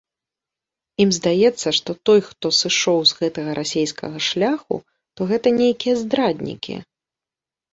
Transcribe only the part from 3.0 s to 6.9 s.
з гэтага расейскага шляху, то гэта нейкія здраднікі.